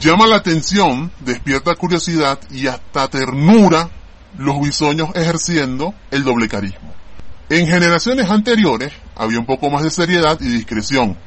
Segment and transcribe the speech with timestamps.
[0.00, 3.90] Llama la atención, despierta curiosidad y hasta ternura
[4.38, 6.94] los bisoños ejerciendo el doble carismo.
[7.48, 11.18] En generaciones anteriores había un poco más de seriedad y discreción,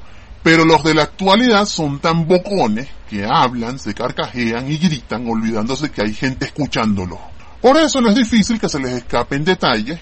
[0.41, 5.91] pero los de la actualidad son tan bocones que hablan, se carcajean y gritan olvidándose
[5.91, 7.19] que hay gente escuchándolo.
[7.61, 9.99] Por eso no es difícil que se les escapen detalles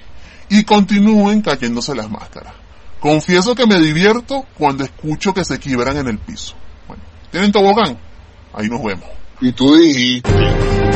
[0.48, 2.54] y continúen cayéndose las máscaras.
[3.00, 6.54] Confieso que me divierto cuando escucho que se quiebran en el piso.
[6.88, 7.02] Bueno,
[7.32, 8.09] ¿tienen tobogán?
[8.54, 9.06] Ahí nos vemos.
[9.42, 10.89] Y tú dijiste.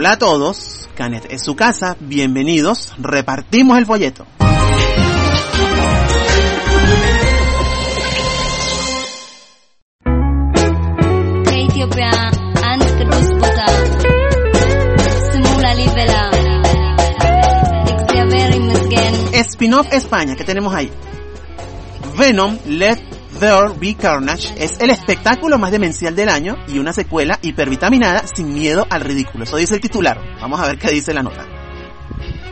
[0.00, 4.28] Hola a todos, Canet es su casa, bienvenidos, repartimos el folleto.
[19.32, 20.92] Spin-off España, ¿qué tenemos ahí?
[22.16, 27.38] Venom, Let There Be Carnage es el espectáculo más demencial del año y una secuela
[27.40, 29.44] hipervitaminada sin miedo al ridículo.
[29.44, 30.20] Eso dice el titular.
[30.40, 31.46] Vamos a ver qué dice la nota.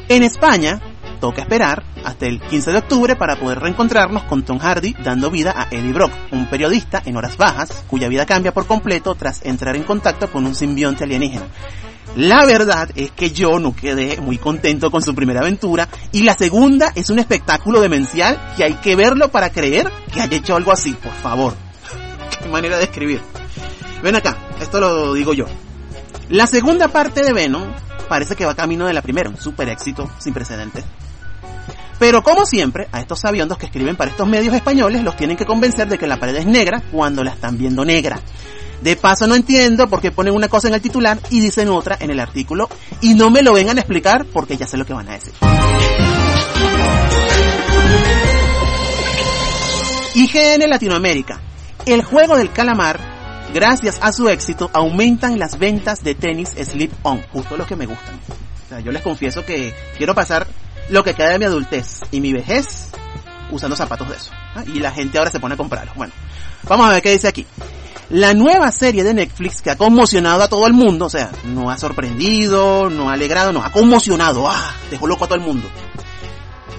[0.09, 0.81] En España,
[1.19, 5.55] toca esperar hasta el 15 de octubre para poder reencontrarnos con Tom Hardy dando vida
[5.57, 9.75] a Eddie Brock, un periodista en horas bajas cuya vida cambia por completo tras entrar
[9.75, 11.47] en contacto con un simbionte alienígena.
[12.17, 16.33] La verdad es que yo no quedé muy contento con su primera aventura y la
[16.33, 20.73] segunda es un espectáculo demencial que hay que verlo para creer que haya hecho algo
[20.73, 21.55] así, por favor.
[22.43, 23.21] Qué manera de escribir.
[24.03, 25.45] Ven acá, esto lo digo yo.
[26.31, 27.65] La segunda parte de Venom
[28.09, 30.85] parece que va camino de la primera, un super éxito sin precedentes.
[31.99, 35.45] Pero como siempre, a estos sabiondos que escriben para estos medios españoles los tienen que
[35.45, 38.21] convencer de que la pared es negra cuando la están viendo negra.
[38.83, 41.97] De paso no entiendo por qué ponen una cosa en el titular y dicen otra
[42.01, 42.69] en el artículo
[43.01, 45.33] y no me lo vengan a explicar porque ya sé lo que van a decir.
[50.15, 51.41] IGN Latinoamérica.
[51.85, 52.99] El juego del calamar,
[53.53, 57.87] gracias a su éxito, aumentan las ventas de tenis Slip On, justo los que me
[57.87, 58.19] gustan.
[58.65, 60.47] O sea, yo les confieso que quiero pasar
[60.89, 62.89] lo que queda de mi adultez y mi vejez
[63.51, 64.33] usando zapatos de eso.
[64.55, 64.65] ¿ah?
[64.67, 65.95] Y la gente ahora se pone a comprarlos.
[65.95, 66.13] Bueno,
[66.65, 67.47] vamos a ver qué dice aquí.
[68.11, 71.71] La nueva serie de Netflix que ha conmocionado a todo el mundo, o sea, no
[71.71, 75.69] ha sorprendido, no ha alegrado, no ha conmocionado, ah, dejó loco a todo el mundo.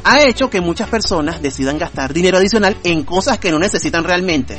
[0.06, 4.58] Ha hecho que muchas personas decidan gastar dinero adicional en cosas que no necesitan realmente.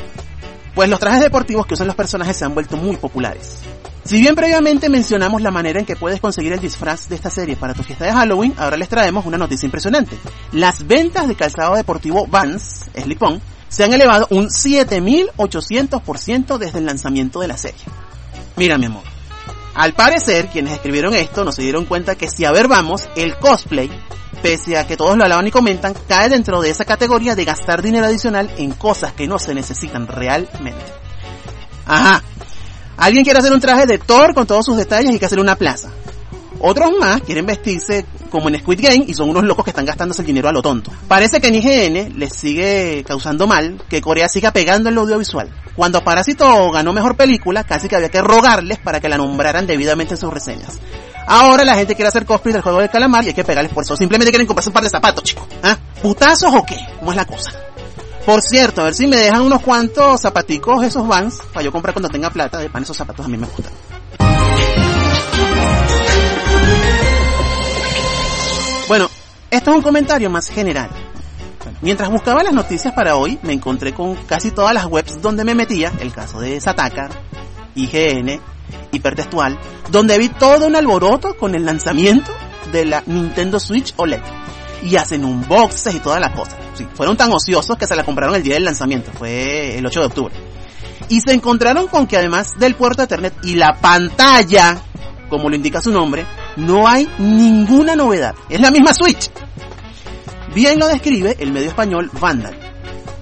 [0.75, 3.57] Pues los trajes deportivos que usan los personajes se han vuelto muy populares.
[4.03, 7.55] Si bien previamente mencionamos la manera en que puedes conseguir el disfraz de esta serie
[7.55, 10.15] para tu fiesta de Halloween, ahora les traemos una noticia impresionante.
[10.51, 17.39] Las ventas de calzado deportivo Vans, Slip-On, se han elevado un 7800% desde el lanzamiento
[17.39, 17.79] de la serie.
[18.57, 19.03] Mira mi amor,
[19.75, 23.37] al parecer quienes escribieron esto no se dieron cuenta que si a ver vamos, el
[23.37, 23.89] cosplay,
[24.41, 27.81] pese a que todos lo alaban y comentan, cae dentro de esa categoría de gastar
[27.81, 30.83] dinero adicional en cosas que no se necesitan realmente.
[31.85, 32.21] Ajá,
[32.97, 35.55] alguien quiere hacer un traje de Thor con todos sus detalles y que hacer una
[35.55, 35.89] plaza.
[36.59, 40.21] Otros más quieren vestirse como en Squid Game y son unos locos que están gastándose
[40.21, 40.91] el dinero a lo tonto.
[41.07, 45.49] Parece que en IGN les sigue causando mal que Corea siga pegando el audiovisual.
[45.75, 50.15] Cuando Parásito ganó mejor película, casi que había que rogarles para que la nombraran debidamente
[50.15, 50.79] en sus reseñas.
[51.27, 53.83] Ahora la gente quiere hacer cosplay del juego del calamar y hay que pegarles por
[53.83, 53.95] eso.
[53.95, 55.47] Simplemente quieren comprarse un par de zapatos, chicos.
[55.61, 55.77] ¿Ah?
[56.01, 56.77] ¿Putazos o qué?
[56.99, 57.51] ¿Cómo es la cosa?
[58.25, 61.93] Por cierto, a ver si me dejan unos cuantos zapaticos esos vans para yo comprar
[61.93, 62.57] cuando tenga plata.
[62.59, 63.71] De pan esos zapatos a mí me gustan.
[68.89, 69.07] Bueno,
[69.51, 70.89] esto es un comentario más general.
[71.81, 75.53] Mientras buscaba las noticias para hoy, me encontré con casi todas las webs donde me
[75.53, 77.07] metía, el caso de Sataka,
[77.75, 78.41] IGN,
[78.91, 79.59] Hipertextual,
[79.91, 82.31] donde vi todo un alboroto con el lanzamiento
[82.71, 84.21] de la Nintendo Switch OLED.
[84.81, 86.55] Y hacen unboxes y todas las cosas.
[86.95, 90.05] Fueron tan ociosos que se la compraron el día del lanzamiento, fue el 8 de
[90.07, 90.33] octubre.
[91.09, 94.81] Y se encontraron con que además del puerto de Ethernet y la pantalla,
[95.29, 96.25] como lo indica su nombre,
[96.59, 98.35] no hay ninguna novedad.
[98.49, 99.29] Es la misma Switch.
[100.53, 102.57] Bien lo describe el medio español Vandal.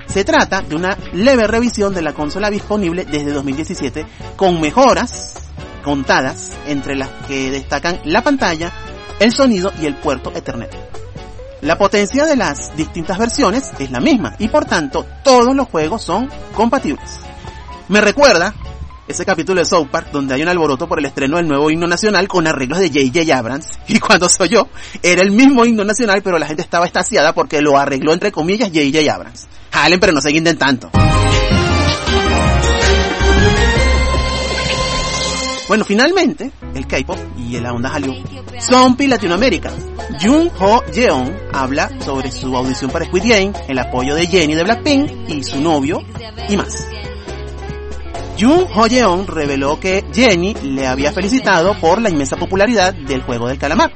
[0.08, 4.06] Se trata de una leve revisión de la consola disponible desde 2017
[4.36, 5.36] con mejoras
[5.84, 8.72] contadas entre las que destacan la pantalla,
[9.20, 10.76] el sonido y el puerto Ethernet.
[11.62, 16.04] La potencia de las distintas versiones es la misma y por tanto todos los juegos
[16.04, 17.20] son compatibles.
[17.90, 18.54] Me recuerda
[19.08, 21.88] ese capítulo de South Park donde hay un alboroto por el estreno del nuevo himno
[21.88, 23.38] nacional con arreglos de J.J.
[23.38, 23.68] Abrams.
[23.88, 24.68] Y cuando soy yo,
[25.02, 28.70] era el mismo himno nacional, pero la gente estaba estaciada porque lo arregló entre comillas
[28.70, 29.14] J.J.
[29.14, 29.48] Abrams.
[29.72, 30.92] Jalen, pero no se guinden tanto.
[35.68, 38.14] Bueno, finalmente, el K-pop y la onda Hallyu
[38.60, 39.72] Zombie Latinoamérica.
[40.22, 44.64] Jung Ho Jeon habla sobre su audición para Squid Game, el apoyo de Jenny de
[44.64, 46.02] Blackpink y su novio
[46.48, 46.88] y más.
[48.40, 53.48] Jung Ho Jeon reveló que Jenny le había felicitado por la inmensa popularidad del juego
[53.48, 53.92] del calamar.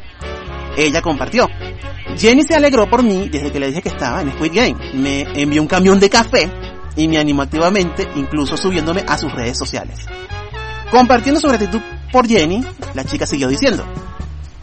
[0.76, 1.48] Ella compartió.
[2.18, 4.76] Jenny se alegró por mí desde que le dije que estaba en Squid Game.
[4.96, 6.52] Me envió un camión de café
[6.96, 10.08] y me animó activamente, incluso subiéndome a sus redes sociales.
[10.90, 11.80] Compartiendo su gratitud
[12.12, 12.66] por Jenny,
[12.96, 13.86] la chica siguió diciendo,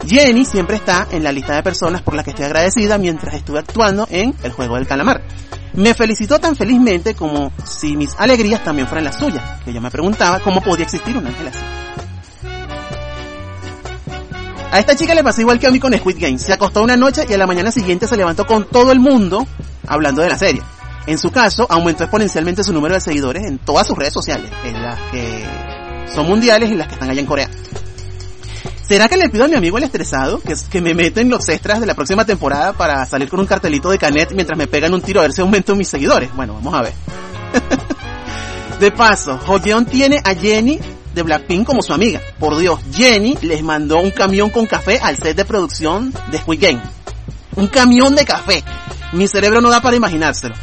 [0.05, 3.59] Jenny siempre está en la lista de personas por las que estoy agradecida mientras estuve
[3.59, 5.21] actuando en El Juego del Calamar.
[5.79, 9.89] Me felicitó tan felizmente como si mis alegrías también fueran las suyas, que yo me
[9.89, 11.59] preguntaba cómo podía existir un ángel así.
[14.73, 16.37] A esta chica le pasó igual que a mí con Squid Game.
[16.37, 19.47] Se acostó una noche y a la mañana siguiente se levantó con todo el mundo
[19.87, 20.61] hablando de la serie.
[21.07, 24.81] En su caso, aumentó exponencialmente su número de seguidores en todas sus redes sociales, en
[24.81, 25.45] las que
[26.13, 27.49] son mundiales y las que están allá en Corea.
[28.89, 31.85] ¿Será que le pido a mi amigo el estresado que, me meten los extras de
[31.85, 35.19] la próxima temporada para salir con un cartelito de Canet mientras me pegan un tiro
[35.19, 36.33] a ver si aumento mis seguidores?
[36.35, 36.93] Bueno, vamos a ver.
[38.79, 40.79] de paso, Hoyeon tiene a Jenny
[41.13, 42.19] de Blackpink como su amiga.
[42.39, 46.59] Por Dios, Jenny les mandó un camión con café al set de producción de Squid
[46.59, 46.81] Game.
[47.57, 48.63] Un camión de café.
[49.13, 50.55] Mi cerebro no da para imaginárselo.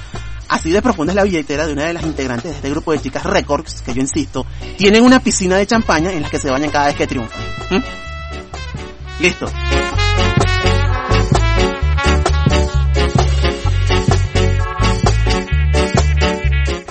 [0.49, 2.99] Así de profunda es la billetera de una de las integrantes de este grupo de
[2.99, 4.45] chicas Records, que yo insisto,
[4.77, 7.41] tienen una piscina de champaña en la que se bañan cada vez que triunfan.
[7.71, 8.06] ¿Mm?
[9.21, 9.47] Listo.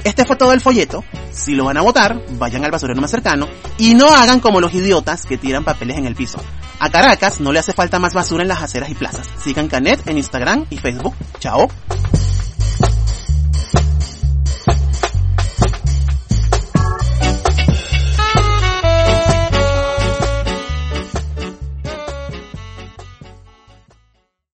[0.04, 1.04] Este fue todo el folleto.
[1.32, 4.74] Si lo van a votar, vayan al basurero más cercano y no hagan como los
[4.74, 6.40] idiotas que tiran papeles en el piso.
[6.80, 9.28] A Caracas no le hace falta más basura en las aceras y plazas.
[9.44, 11.16] Sigan Canet en Instagram y Facebook.
[11.40, 11.68] Chao.